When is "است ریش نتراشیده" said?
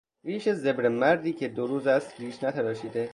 1.87-3.09